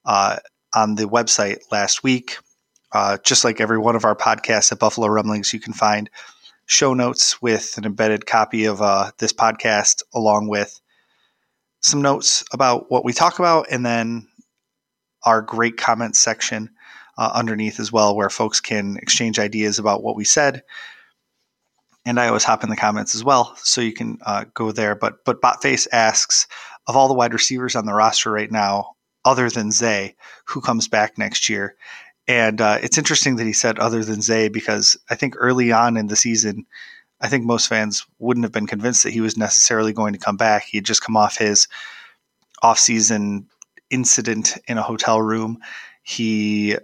uh, 0.06 0.38
on 0.74 0.96
the 0.96 1.04
website 1.04 1.58
last 1.70 2.02
week. 2.02 2.38
Uh, 2.94 3.18
just 3.26 3.44
like 3.44 3.60
every 3.60 3.78
one 3.78 3.98
of 3.98 4.06
our 4.06 4.16
podcasts 4.16 4.72
at 4.72 4.80
Buffalo 4.80 5.08
Rumblings, 5.08 5.52
you 5.52 5.60
can 5.60 5.74
find 5.74 6.10
show 6.66 6.94
notes 6.94 7.42
with 7.42 7.78
an 7.78 7.84
embedded 7.84 8.26
copy 8.26 8.64
of 8.64 8.82
uh, 8.82 9.12
this 9.18 9.34
podcast 9.34 10.02
along 10.14 10.48
with 10.48 10.80
some 11.82 12.02
notes 12.02 12.46
about 12.54 12.90
what 12.90 13.04
we 13.04 13.12
talk 13.12 13.38
about 13.38 13.68
and 13.70 13.86
then 13.86 14.26
our 15.26 15.42
great 15.42 15.78
comment 15.78 16.16
section 16.16 16.70
uh, 17.18 17.32
underneath 17.34 17.80
as 17.80 17.92
well, 17.92 18.16
where 18.16 18.30
folks 18.30 18.60
can 18.60 18.98
exchange 18.98 19.40
ideas 19.40 19.80
about 19.80 20.04
what 20.04 20.16
we 20.16 20.24
said. 20.24 20.64
And 22.06 22.20
I 22.20 22.28
always 22.28 22.44
hop 22.44 22.64
in 22.64 22.70
the 22.70 22.76
comments 22.76 23.16
as 23.16 23.24
well, 23.24 23.56
so 23.58 23.82
you 23.82 23.94
can 23.94 24.20
uh, 24.26 24.46
go 24.54 24.72
there. 24.72 24.96
But 24.96 25.26
but 25.26 25.42
Botface 25.42 25.88
asks, 25.92 26.48
of 26.88 26.96
all 26.96 27.08
the 27.08 27.14
wide 27.16 27.34
receivers 27.34 27.76
on 27.76 27.86
the 27.86 27.94
roster 27.94 28.32
right 28.32 28.52
now, 28.52 28.96
other 29.24 29.50
than 29.50 29.72
Zay, 29.72 30.16
who 30.46 30.62
comes 30.62 30.88
back 30.88 31.18
next 31.18 31.50
year? 31.50 31.76
And 32.28 32.62
uh, 32.62 32.80
it's 32.82 32.98
interesting 32.98 33.36
that 33.36 33.46
he 33.46 33.54
said 33.54 33.80
other 33.80 34.04
than 34.04 34.22
Zay 34.22 34.50
because 34.50 34.98
I 35.10 35.16
think 35.16 35.36
early 35.38 35.72
on 35.72 35.98
in 35.98 36.08
the 36.08 36.16
season, 36.16 36.66
I 37.22 37.28
think 37.28 37.46
most 37.46 37.68
fans 37.68 38.06
wouldn't 38.20 38.44
have 38.44 38.52
been 38.52 38.68
convinced 38.68 39.04
that 39.04 39.14
he 39.14 39.22
was 39.22 39.38
necessarily 39.38 39.94
going 39.94 40.14
to 40.14 40.20
come 40.20 40.38
back. 40.38 40.64
He 40.64 40.78
had 40.78 40.86
just 40.86 41.04
come 41.04 41.18
off 41.18 41.38
his 41.38 41.68
offseason 42.64 43.46
incident 43.96 44.58
in 44.68 44.78
a 44.78 44.84
hotel 44.84 45.22
room. 45.22 45.58
He 46.04 46.76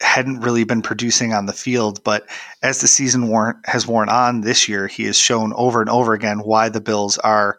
hadn't 0.00 0.40
really 0.40 0.64
been 0.64 0.82
producing 0.82 1.32
on 1.32 1.46
the 1.46 1.52
field, 1.52 2.02
but 2.02 2.26
as 2.62 2.80
the 2.80 2.88
season 2.88 3.28
worn, 3.28 3.60
has 3.64 3.86
worn 3.86 4.08
on 4.08 4.40
this 4.40 4.68
year, 4.68 4.88
he 4.88 5.04
has 5.04 5.16
shown 5.16 5.52
over 5.54 5.80
and 5.80 5.88
over 5.88 6.12
again 6.12 6.40
why 6.40 6.68
the 6.68 6.80
Bills 6.80 7.18
are, 7.18 7.58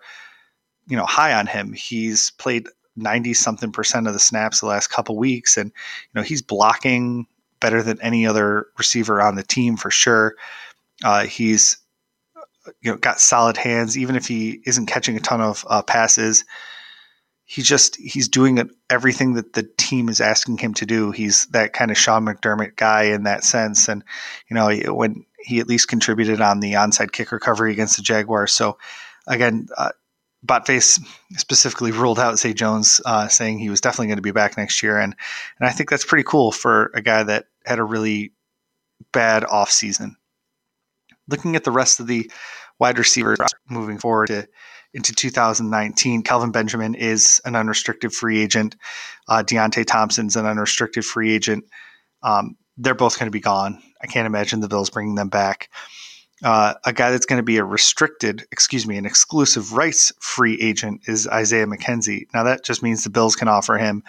you 0.87 0.97
know, 0.97 1.05
high 1.05 1.33
on 1.33 1.47
him. 1.47 1.71
He's 1.71 2.31
played 2.31 2.67
90 2.97 3.33
something 3.33 3.71
percent 3.71 4.07
of 4.07 4.13
the 4.13 4.19
snaps 4.19 4.59
the 4.59 4.65
last 4.65 4.87
couple 4.87 5.17
weeks 5.17 5.55
and 5.55 5.69
you 5.69 6.19
know, 6.19 6.23
he's 6.23 6.41
blocking 6.41 7.25
better 7.61 7.81
than 7.81 8.01
any 8.01 8.27
other 8.27 8.67
receiver 8.77 9.21
on 9.21 9.35
the 9.35 9.43
team 9.43 9.77
for 9.77 9.91
sure. 9.91 10.35
Uh, 11.03 11.23
he's 11.23 11.77
you 12.81 12.91
know 12.91 12.97
got 12.97 13.19
solid 13.19 13.57
hands 13.57 13.97
even 13.97 14.15
if 14.15 14.27
he 14.27 14.61
isn't 14.65 14.85
catching 14.85 15.15
a 15.15 15.19
ton 15.19 15.41
of 15.41 15.65
uh, 15.69 15.81
passes 15.81 16.43
he 17.51 17.63
just 17.63 17.95
he's 17.95 18.29
doing 18.29 18.69
everything 18.91 19.33
that 19.33 19.53
the 19.53 19.63
team 19.63 20.07
is 20.07 20.21
asking 20.21 20.59
him 20.59 20.75
to 20.75 20.85
do. 20.85 21.09
He's 21.09 21.47
that 21.47 21.73
kind 21.73 21.89
of 21.89 21.97
Sean 21.97 22.23
McDermott 22.23 22.75
guy 22.75 23.05
in 23.05 23.23
that 23.23 23.43
sense, 23.43 23.89
and 23.89 24.03
you 24.47 24.53
know 24.53 24.69
when 24.93 25.25
he 25.39 25.59
at 25.59 25.67
least 25.67 25.87
contributed 25.87 26.41
on 26.41 26.59
the 26.59 26.73
onside 26.73 27.11
kick 27.11 27.31
recovery 27.31 27.71
against 27.71 27.97
the 27.97 28.03
Jaguars. 28.03 28.53
So 28.53 28.77
again, 29.25 29.67
uh, 29.75 29.89
Botface 30.45 31.03
specifically 31.37 31.91
ruled 31.91 32.19
out 32.19 32.37
Zay 32.37 32.53
Jones, 32.53 33.01
uh, 33.03 33.27
saying 33.29 33.57
he 33.57 33.71
was 33.71 33.81
definitely 33.81 34.07
going 34.07 34.17
to 34.17 34.21
be 34.21 34.29
back 34.29 34.55
next 34.55 34.83
year, 34.83 34.99
and 34.99 35.15
and 35.59 35.67
I 35.67 35.71
think 35.71 35.89
that's 35.89 36.05
pretty 36.05 36.25
cool 36.25 36.51
for 36.51 36.91
a 36.93 37.01
guy 37.01 37.23
that 37.23 37.45
had 37.65 37.79
a 37.79 37.83
really 37.83 38.31
bad 39.11 39.43
off 39.43 39.71
season. 39.71 40.17
Looking 41.27 41.55
at 41.55 41.63
the 41.63 41.71
rest 41.71 41.99
of 41.99 42.05
the 42.05 42.29
wide 42.77 42.99
receivers 42.99 43.39
moving 43.67 43.97
forward 43.97 44.27
to 44.27 44.47
into 44.93 45.13
2019. 45.13 46.23
Kelvin 46.23 46.51
Benjamin 46.51 46.95
is 46.95 47.41
an 47.45 47.55
unrestricted 47.55 48.13
free 48.13 48.41
agent. 48.41 48.75
Uh, 49.27 49.43
Deonte 49.45 49.85
Thompson's 49.85 50.35
an 50.35 50.45
unrestricted 50.45 51.05
free 51.05 51.33
agent. 51.33 51.65
Um, 52.23 52.57
they're 52.77 52.95
both 52.95 53.19
going 53.19 53.27
to 53.27 53.31
be 53.31 53.41
gone. 53.41 53.81
I 54.01 54.07
can't 54.07 54.25
imagine 54.25 54.61
the 54.61 54.67
Bills 54.67 54.89
bringing 54.89 55.15
them 55.15 55.29
back. 55.29 55.69
Uh, 56.41 56.73
a 56.85 56.93
guy 56.93 57.11
that's 57.11 57.25
going 57.25 57.39
to 57.39 57.43
be 57.43 57.57
a 57.57 57.63
restricted, 57.63 58.45
excuse 58.51 58.87
me, 58.87 58.97
an 58.97 59.05
exclusive 59.05 59.73
rights 59.73 60.13
free 60.21 60.59
agent 60.61 61.01
is 61.05 61.27
Isaiah 61.27 61.67
McKenzie. 61.67 62.27
Now 62.33 62.43
that 62.43 62.63
just 62.63 62.81
means 62.81 63.03
the 63.03 63.09
Bills 63.09 63.35
can 63.35 63.49
offer 63.49 63.77
him 63.77 64.03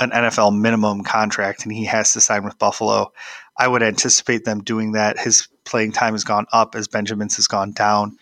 an 0.00 0.10
NFL 0.10 0.58
minimum 0.58 1.04
contract 1.04 1.64
and 1.64 1.72
he 1.72 1.84
has 1.84 2.14
to 2.14 2.20
sign 2.20 2.44
with 2.44 2.58
Buffalo. 2.58 3.12
I 3.58 3.68
would 3.68 3.82
anticipate 3.82 4.44
them 4.44 4.64
doing 4.64 4.92
that. 4.92 5.18
His 5.18 5.48
playing 5.64 5.92
time 5.92 6.14
has 6.14 6.24
gone 6.24 6.46
up 6.52 6.74
as 6.74 6.88
Benjamin's 6.88 7.36
has 7.36 7.46
gone 7.46 7.72
down. 7.72 8.16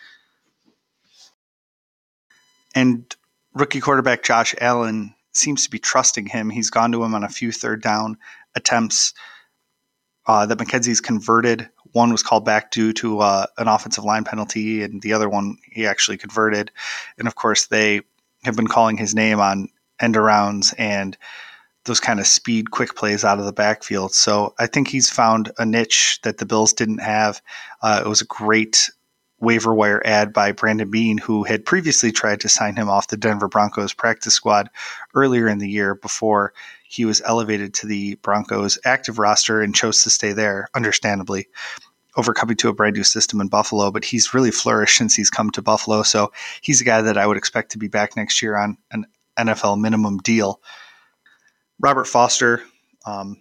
And 2.75 3.15
rookie 3.55 3.81
quarterback 3.81 4.23
Josh 4.23 4.55
Allen 4.61 5.15
seems 5.33 5.65
to 5.65 5.71
be 5.71 5.79
trusting 5.79 6.27
him. 6.27 6.51
He's 6.51 6.71
gone 6.71 6.93
to 6.93 7.03
him 7.05 7.15
on 7.15 7.25
a 7.25 7.29
few 7.29 7.53
third 7.53 7.83
down 7.83 8.17
attempts 8.55 9.15
uh, 10.27 10.47
that 10.47 10.59
McKenzie's 10.59 11.01
converted. 11.01 11.69
One 11.93 12.13
was 12.13 12.23
called 12.23 12.45
back 12.45 12.71
due 12.71 12.93
to 12.95 13.21
uh, 13.21 13.47
an 13.59 13.69
offensive 13.69 14.05
line 14.05 14.25
penalty, 14.25 14.83
and 14.83 15.03
the 15.03 15.13
other 15.13 15.29
one 15.29 15.57
he 15.73 15.87
actually 15.87 16.19
converted. 16.19 16.71
And 17.19 17.27
of 17.27 17.35
course, 17.35 17.67
they 17.67 18.03
have 18.45 18.57
been 18.57 18.69
calling 18.69 18.97
his 18.97 19.15
name 19.15 19.41
on 19.41 19.69
end 20.01 20.15
arounds 20.15 20.75
and 20.79 21.17
those 21.85 22.01
kind 22.01 22.21
of 22.21 22.27
speed, 22.27 22.71
quick 22.71 22.95
plays 22.95 23.25
out 23.25 23.39
of 23.39 23.47
the 23.47 23.53
backfield. 23.53 24.13
So 24.13 24.55
I 24.59 24.67
think 24.67 24.89
he's 24.89 25.11
found 25.11 25.51
a 25.59 25.65
niche 25.65 26.21
that 26.23 26.39
the 26.39 26.47
Bills 26.47 26.73
didn't 26.73 26.99
have. 26.99 27.41
Uh, 27.83 28.03
it 28.05 28.09
was 28.09 28.21
a 28.21 28.27
great 28.27 28.91
waiver 29.41 29.75
wire 29.75 30.03
add 30.05 30.33
by 30.33 30.53
Brandon 30.53 30.91
Beane, 30.91 31.19
who 31.19 31.45
had 31.45 31.65
previously 31.65 32.13
tried 32.13 32.41
to 32.41 32.49
sign 32.49 32.77
him 32.77 32.89
off 32.89 33.09
the 33.09 33.17
Denver 33.17 33.49
Broncos 33.49 33.93
practice 33.93 34.35
squad 34.35 34.69
earlier 35.15 35.49
in 35.49 35.59
the 35.59 35.69
year 35.69 35.95
before 35.95 36.53
he 36.85 37.05
was 37.05 37.23
elevated 37.25 37.73
to 37.75 37.87
the 37.87 38.17
Broncos 38.17 38.79
active 38.85 39.19
roster 39.19 39.63
and 39.63 39.75
chose 39.75 40.03
to 40.03 40.11
stay 40.11 40.33
there, 40.33 40.69
understandably, 40.75 41.49
overcoming 42.17 42.57
to 42.57 42.69
a 42.69 42.75
brand 42.75 42.97
new 42.97 43.05
system 43.05 43.41
in 43.41 43.49
Buffalo. 43.49 43.91
But 43.91 44.05
he's 44.05 44.35
really 44.35 44.51
flourished 44.51 44.99
since 44.99 45.15
he's 45.15 45.31
come 45.31 45.51
to 45.51 45.63
Buffalo. 45.63 46.03
So 46.03 46.33
he's 46.61 46.81
a 46.81 46.85
guy 46.85 47.01
that 47.03 47.17
I 47.17 47.27
would 47.27 47.37
expect 47.37 47.73
to 47.73 47.79
be 47.79 47.89
back 47.89 48.17
next 48.17 48.43
year 48.43 48.57
on 48.57 48.77
an 48.91 49.07
NFL 49.39 49.81
minimum 49.81 50.19
deal. 50.19 50.61
Robert 51.79 52.07
Foster 52.07 52.63
um, 53.07 53.41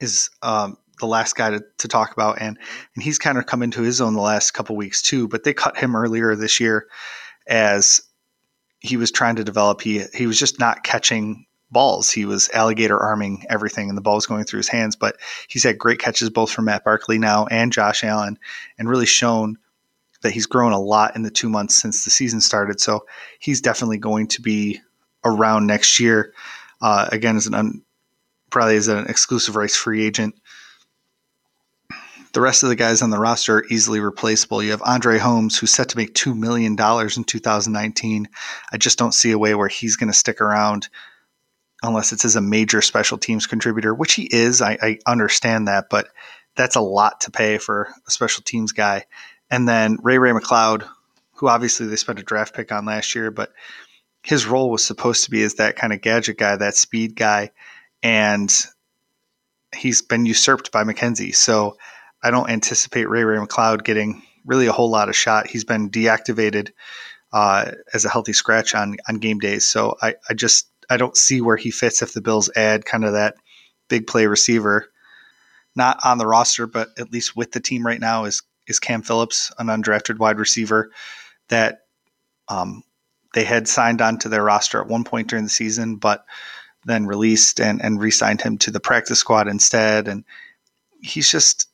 is 0.00 0.30
um, 0.42 0.78
the 1.00 1.06
last 1.06 1.36
guy 1.36 1.50
to, 1.50 1.64
to 1.78 1.88
talk 1.88 2.12
about, 2.12 2.40
and 2.40 2.58
and 2.94 3.02
he's 3.02 3.18
kind 3.18 3.38
of 3.38 3.46
come 3.46 3.62
into 3.62 3.82
his 3.82 4.00
own 4.00 4.14
the 4.14 4.20
last 4.20 4.52
couple 4.52 4.76
weeks 4.76 5.02
too. 5.02 5.28
But 5.28 5.44
they 5.44 5.54
cut 5.54 5.76
him 5.76 5.96
earlier 5.96 6.34
this 6.36 6.60
year 6.60 6.86
as 7.46 8.00
he 8.80 8.96
was 8.96 9.10
trying 9.10 9.36
to 9.36 9.44
develop. 9.44 9.80
He 9.80 10.04
he 10.14 10.26
was 10.26 10.38
just 10.38 10.58
not 10.58 10.84
catching 10.84 11.46
balls. 11.70 12.10
He 12.10 12.24
was 12.24 12.48
alligator 12.54 12.98
arming 12.98 13.44
everything, 13.50 13.88
and 13.88 13.98
the 13.98 14.02
ball 14.02 14.14
was 14.14 14.26
going 14.26 14.44
through 14.44 14.58
his 14.58 14.68
hands. 14.68 14.96
But 14.96 15.16
he's 15.48 15.64
had 15.64 15.78
great 15.78 15.98
catches 15.98 16.30
both 16.30 16.50
from 16.50 16.66
Matt 16.66 16.84
Barkley 16.84 17.18
now 17.18 17.46
and 17.46 17.72
Josh 17.72 18.04
Allen, 18.04 18.38
and 18.78 18.88
really 18.88 19.06
shown 19.06 19.58
that 20.22 20.32
he's 20.32 20.46
grown 20.46 20.72
a 20.72 20.80
lot 20.80 21.14
in 21.16 21.22
the 21.22 21.30
two 21.30 21.50
months 21.50 21.74
since 21.74 22.04
the 22.04 22.10
season 22.10 22.40
started. 22.40 22.80
So 22.80 23.04
he's 23.38 23.60
definitely 23.60 23.98
going 23.98 24.26
to 24.28 24.40
be 24.40 24.80
around 25.22 25.66
next 25.66 26.00
year. 26.00 26.32
Uh, 26.80 27.08
again, 27.12 27.36
as 27.36 27.46
an 27.46 27.54
un, 27.54 27.82
probably 28.50 28.76
as 28.76 28.88
an 28.88 29.06
exclusive 29.06 29.54
rights 29.54 29.76
free 29.76 30.04
agent. 30.04 30.34
The 32.34 32.40
rest 32.40 32.64
of 32.64 32.68
the 32.68 32.76
guys 32.76 33.00
on 33.00 33.10
the 33.10 33.18
roster 33.18 33.58
are 33.58 33.64
easily 33.70 34.00
replaceable. 34.00 34.60
You 34.60 34.72
have 34.72 34.82
Andre 34.82 35.18
Holmes, 35.18 35.56
who's 35.56 35.72
set 35.72 35.90
to 35.90 35.96
make 35.96 36.14
$2 36.14 36.36
million 36.36 36.72
in 36.72 37.24
2019. 37.24 38.28
I 38.72 38.76
just 38.76 38.98
don't 38.98 39.14
see 39.14 39.30
a 39.30 39.38
way 39.38 39.54
where 39.54 39.68
he's 39.68 39.94
going 39.94 40.10
to 40.10 40.18
stick 40.18 40.40
around 40.40 40.88
unless 41.84 42.12
it's 42.12 42.24
as 42.24 42.34
a 42.34 42.40
major 42.40 42.82
special 42.82 43.18
teams 43.18 43.46
contributor, 43.46 43.94
which 43.94 44.14
he 44.14 44.24
is. 44.24 44.60
I, 44.60 44.76
I 44.82 44.98
understand 45.06 45.68
that, 45.68 45.84
but 45.88 46.08
that's 46.56 46.74
a 46.74 46.80
lot 46.80 47.20
to 47.20 47.30
pay 47.30 47.58
for 47.58 47.94
a 48.08 48.10
special 48.10 48.42
teams 48.42 48.72
guy. 48.72 49.04
And 49.48 49.68
then 49.68 49.98
Ray 50.02 50.18
Ray 50.18 50.32
McCloud, 50.32 50.88
who 51.34 51.46
obviously 51.46 51.86
they 51.86 51.96
spent 51.96 52.18
a 52.18 52.24
draft 52.24 52.52
pick 52.52 52.72
on 52.72 52.84
last 52.84 53.14
year, 53.14 53.30
but 53.30 53.52
his 54.24 54.44
role 54.44 54.70
was 54.70 54.84
supposed 54.84 55.24
to 55.24 55.30
be 55.30 55.44
as 55.44 55.54
that 55.54 55.76
kind 55.76 55.92
of 55.92 56.00
gadget 56.00 56.38
guy, 56.38 56.56
that 56.56 56.74
speed 56.74 57.14
guy, 57.14 57.52
and 58.02 58.52
he's 59.76 60.02
been 60.02 60.26
usurped 60.26 60.72
by 60.72 60.82
McKenzie. 60.82 61.34
So 61.34 61.76
I 62.24 62.30
don't 62.30 62.50
anticipate 62.50 63.08
Ray 63.08 63.22
Ray 63.22 63.36
McCloud 63.36 63.84
getting 63.84 64.22
really 64.46 64.66
a 64.66 64.72
whole 64.72 64.90
lot 64.90 65.08
of 65.08 65.14
shot. 65.14 65.46
He's 65.46 65.64
been 65.64 65.90
deactivated 65.90 66.70
uh, 67.32 67.72
as 67.92 68.04
a 68.04 68.08
healthy 68.08 68.32
scratch 68.32 68.74
on 68.74 68.96
on 69.08 69.16
game 69.16 69.38
days. 69.38 69.68
So 69.68 69.96
I, 70.00 70.14
I 70.28 70.34
just 70.34 70.66
I 70.88 70.96
don't 70.96 71.16
see 71.16 71.40
where 71.40 71.56
he 71.56 71.70
fits 71.70 72.02
if 72.02 72.14
the 72.14 72.22
Bills 72.22 72.50
add 72.56 72.86
kind 72.86 73.04
of 73.04 73.12
that 73.12 73.36
big 73.88 74.06
play 74.06 74.26
receiver. 74.26 74.90
Not 75.76 75.98
on 76.04 76.18
the 76.18 76.26
roster, 76.26 76.66
but 76.66 76.88
at 76.98 77.12
least 77.12 77.36
with 77.36 77.52
the 77.52 77.60
team 77.60 77.86
right 77.86 78.00
now 78.00 78.24
is 78.24 78.42
is 78.66 78.80
Cam 78.80 79.02
Phillips, 79.02 79.52
an 79.58 79.66
undrafted 79.66 80.18
wide 80.18 80.38
receiver 80.38 80.90
that 81.48 81.80
um, 82.48 82.82
they 83.34 83.44
had 83.44 83.68
signed 83.68 84.00
onto 84.00 84.30
their 84.30 84.42
roster 84.42 84.80
at 84.80 84.88
one 84.88 85.04
point 85.04 85.28
during 85.28 85.44
the 85.44 85.50
season, 85.50 85.96
but 85.96 86.24
then 86.86 87.06
released 87.06 87.60
and, 87.60 87.82
and 87.82 88.00
re-signed 88.00 88.40
him 88.40 88.56
to 88.58 88.70
the 88.70 88.80
practice 88.80 89.18
squad 89.18 89.48
instead. 89.48 90.08
And 90.08 90.24
he's 91.02 91.30
just 91.30 91.68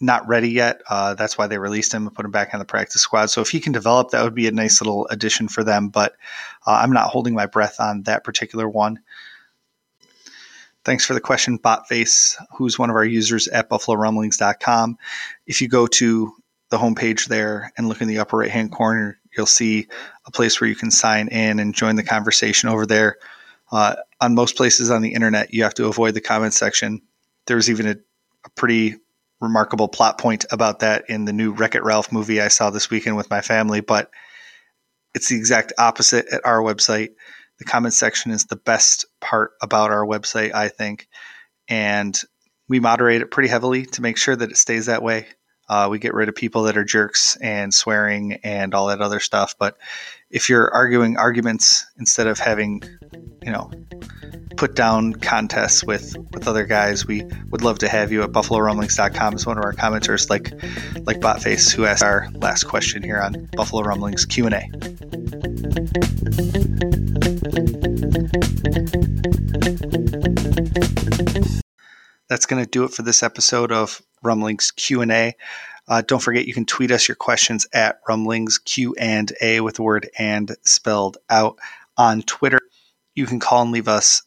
not 0.00 0.26
ready 0.28 0.50
yet. 0.50 0.82
Uh, 0.88 1.14
that's 1.14 1.38
why 1.38 1.46
they 1.46 1.58
released 1.58 1.92
him 1.92 2.06
and 2.06 2.14
put 2.14 2.24
him 2.24 2.30
back 2.30 2.52
on 2.52 2.58
the 2.58 2.64
practice 2.64 3.02
squad. 3.02 3.26
So 3.26 3.40
if 3.40 3.48
he 3.48 3.60
can 3.60 3.72
develop, 3.72 4.10
that 4.10 4.22
would 4.22 4.34
be 4.34 4.46
a 4.46 4.52
nice 4.52 4.80
little 4.80 5.06
addition 5.08 5.48
for 5.48 5.64
them. 5.64 5.88
But 5.88 6.12
uh, 6.66 6.72
I'm 6.72 6.92
not 6.92 7.08
holding 7.08 7.34
my 7.34 7.46
breath 7.46 7.80
on 7.80 8.02
that 8.02 8.24
particular 8.24 8.68
one. 8.68 9.00
Thanks 10.84 11.04
for 11.04 11.14
the 11.14 11.20
question, 11.20 11.58
Botface, 11.58 12.36
who's 12.56 12.78
one 12.78 12.90
of 12.90 12.96
our 12.96 13.04
users 13.04 13.46
at 13.48 13.70
BuffaloRumblings.com. 13.70 14.98
If 15.46 15.62
you 15.62 15.68
go 15.68 15.86
to 15.86 16.32
the 16.70 16.78
homepage 16.78 17.26
there 17.26 17.70
and 17.76 17.88
look 17.88 18.00
in 18.00 18.08
the 18.08 18.18
upper 18.18 18.38
right 18.38 18.50
hand 18.50 18.72
corner, 18.72 19.20
you'll 19.36 19.46
see 19.46 19.86
a 20.26 20.30
place 20.32 20.60
where 20.60 20.68
you 20.68 20.74
can 20.74 20.90
sign 20.90 21.28
in 21.28 21.60
and 21.60 21.74
join 21.74 21.96
the 21.96 22.02
conversation 22.02 22.68
over 22.68 22.84
there. 22.84 23.18
Uh, 23.70 23.94
on 24.20 24.34
most 24.34 24.56
places 24.56 24.90
on 24.90 25.02
the 25.02 25.14
internet, 25.14 25.54
you 25.54 25.62
have 25.62 25.74
to 25.74 25.86
avoid 25.86 26.14
the 26.14 26.20
comment 26.20 26.52
section. 26.52 27.00
There's 27.46 27.70
even 27.70 27.86
a, 27.86 27.96
a 28.44 28.50
pretty 28.56 28.96
remarkable 29.42 29.88
plot 29.88 30.18
point 30.18 30.46
about 30.50 30.78
that 30.78 31.04
in 31.08 31.24
the 31.24 31.32
new 31.32 31.52
Wreck 31.52 31.74
It 31.74 31.82
Ralph 31.82 32.12
movie 32.12 32.40
I 32.40 32.48
saw 32.48 32.70
this 32.70 32.88
weekend 32.88 33.16
with 33.16 33.28
my 33.28 33.40
family, 33.40 33.80
but 33.80 34.10
it's 35.14 35.28
the 35.28 35.36
exact 35.36 35.72
opposite 35.76 36.26
at 36.32 36.46
our 36.46 36.60
website. 36.60 37.10
The 37.58 37.64
comment 37.64 37.92
section 37.92 38.30
is 38.30 38.46
the 38.46 38.56
best 38.56 39.04
part 39.20 39.52
about 39.60 39.90
our 39.90 40.06
website, 40.06 40.54
I 40.54 40.68
think. 40.68 41.08
And 41.68 42.18
we 42.68 42.80
moderate 42.80 43.20
it 43.20 43.30
pretty 43.30 43.48
heavily 43.48 43.84
to 43.86 44.02
make 44.02 44.16
sure 44.16 44.34
that 44.34 44.50
it 44.50 44.56
stays 44.56 44.86
that 44.86 45.02
way. 45.02 45.26
Uh, 45.68 45.88
we 45.90 45.98
get 45.98 46.14
rid 46.14 46.28
of 46.28 46.34
people 46.34 46.64
that 46.64 46.76
are 46.76 46.84
jerks 46.84 47.36
and 47.36 47.74
swearing 47.74 48.34
and 48.44 48.74
all 48.74 48.86
that 48.88 49.00
other 49.00 49.20
stuff. 49.20 49.54
But 49.58 49.76
if 50.32 50.48
you're 50.48 50.72
arguing 50.74 51.16
arguments 51.18 51.86
instead 51.98 52.26
of 52.26 52.38
having, 52.38 52.82
you 53.42 53.52
know, 53.52 53.70
put 54.56 54.74
down 54.74 55.12
contests 55.12 55.84
with 55.84 56.16
with 56.32 56.48
other 56.48 56.64
guys, 56.64 57.06
we 57.06 57.22
would 57.50 57.62
love 57.62 57.78
to 57.80 57.88
have 57.88 58.10
you 58.10 58.22
at 58.22 58.32
BuffaloRumblings.com 58.32 59.34
as 59.34 59.46
one 59.46 59.58
of 59.58 59.64
our 59.64 59.74
commenters, 59.74 60.30
like 60.30 60.50
like 61.06 61.20
Botface, 61.20 61.70
who 61.70 61.84
asked 61.84 62.02
our 62.02 62.28
last 62.34 62.64
question 62.64 63.02
here 63.02 63.20
on 63.20 63.48
Buffalo 63.54 63.82
Rumblings 63.82 64.24
Q 64.24 64.46
and 64.46 64.54
A. 64.54 64.68
That's 72.28 72.46
going 72.46 72.64
to 72.64 72.70
do 72.70 72.84
it 72.84 72.92
for 72.92 73.02
this 73.02 73.22
episode 73.22 73.70
of 73.70 74.00
Rumblings 74.22 74.70
Q&A. 74.70 75.34
Uh, 75.88 76.02
don't 76.06 76.22
forget 76.22 76.46
you 76.46 76.54
can 76.54 76.64
tweet 76.64 76.92
us 76.92 77.08
your 77.08 77.16
questions 77.16 77.66
at 77.72 77.98
Rumblings 78.08 78.58
Q 78.58 78.94
and 78.98 79.32
A 79.40 79.60
with 79.60 79.74
the 79.76 79.82
word 79.82 80.08
and 80.18 80.54
spelled 80.64 81.18
out 81.28 81.58
on 81.96 82.22
Twitter. 82.22 82.60
You 83.14 83.26
can 83.26 83.40
call 83.40 83.62
and 83.62 83.72
leave 83.72 83.88
us 83.88 84.22